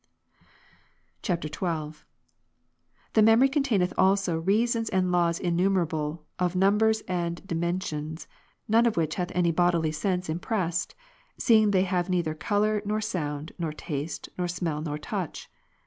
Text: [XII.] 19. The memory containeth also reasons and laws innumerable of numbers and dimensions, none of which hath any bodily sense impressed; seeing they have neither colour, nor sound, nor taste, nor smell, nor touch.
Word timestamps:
[XII.] 1.23 1.33
19. 1.61 1.93
The 3.13 3.21
memory 3.21 3.47
containeth 3.49 3.93
also 3.99 4.39
reasons 4.39 4.89
and 4.89 5.11
laws 5.11 5.39
innumerable 5.39 6.25
of 6.39 6.55
numbers 6.55 7.01
and 7.01 7.45
dimensions, 7.47 8.27
none 8.67 8.87
of 8.87 8.97
which 8.97 9.13
hath 9.13 9.31
any 9.35 9.51
bodily 9.51 9.91
sense 9.91 10.27
impressed; 10.27 10.95
seeing 11.37 11.69
they 11.69 11.83
have 11.83 12.09
neither 12.09 12.33
colour, 12.33 12.81
nor 12.83 12.99
sound, 12.99 13.51
nor 13.59 13.71
taste, 13.71 14.27
nor 14.39 14.47
smell, 14.47 14.81
nor 14.81 14.97
touch. 14.97 15.47